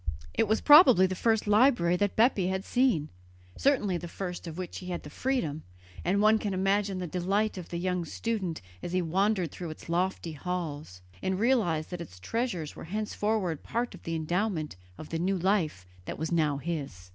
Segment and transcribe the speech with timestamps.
[0.33, 3.09] It was probably the first library that Bepi had seen,
[3.55, 5.61] certainly the first of which he had had the freedom,
[6.03, 9.89] and one can imagine the delight of the young student as he wandered through its
[9.89, 15.19] lofty halls, and realized that its treasures were henceforward part of the endowment of the
[15.19, 17.09] new life that was now his.